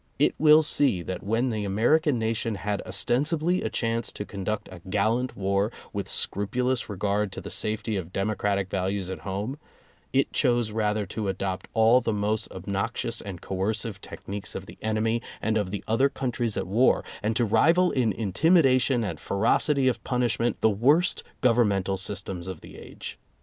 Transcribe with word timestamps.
It 0.17 0.33
will 0.39 0.63
see 0.63 1.03
that 1.03 1.21
when 1.21 1.51
the 1.51 1.63
American 1.63 2.17
nation 2.17 2.55
had 2.55 2.81
ostensibly 2.87 3.61
a 3.61 3.69
chance 3.69 4.11
to 4.13 4.25
con 4.25 4.43
duct 4.43 4.67
a 4.71 4.81
gallant 4.89 5.37
war, 5.37 5.71
with 5.93 6.09
scrupulous 6.09 6.89
regard 6.89 7.31
to 7.33 7.39
the 7.39 7.51
safety 7.51 7.97
of 7.97 8.11
democratic 8.11 8.67
values 8.71 9.11
at 9.11 9.19
home, 9.19 9.59
it 10.11 10.33
chose 10.33 10.71
rather 10.71 11.05
to 11.05 11.27
adopt 11.27 11.67
all 11.75 12.01
the 12.01 12.13
most 12.13 12.51
obnoxious 12.51 13.21
and 13.21 13.41
coercive 13.41 14.01
techniques 14.01 14.55
of 14.55 14.65
the 14.65 14.79
enemy 14.81 15.21
and 15.39 15.55
of 15.55 15.69
the 15.69 15.83
other 15.87 16.09
countries 16.09 16.57
at 16.57 16.65
war, 16.65 17.03
and 17.21 17.35
to 17.35 17.45
rival 17.45 17.91
in 17.91 18.11
intimidation 18.11 19.03
and 19.03 19.19
ferocity 19.19 19.87
of 19.87 20.03
punishment 20.03 20.59
the 20.61 20.69
worst 20.71 21.21
governmental 21.41 21.95
systems 21.95 22.47
of 22.47 22.61
the 22.61 22.75
age. 22.75 23.19